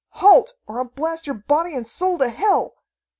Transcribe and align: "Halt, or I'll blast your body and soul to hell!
"Halt, 0.17 0.55
or 0.65 0.79
I'll 0.79 0.85
blast 0.85 1.27
your 1.27 1.35
body 1.35 1.75
and 1.75 1.85
soul 1.85 2.17
to 2.17 2.29
hell! 2.29 2.73